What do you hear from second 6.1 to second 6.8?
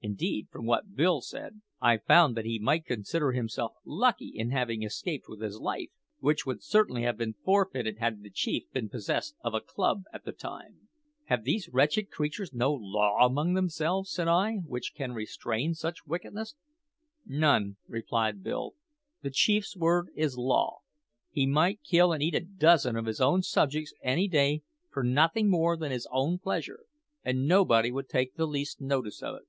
which would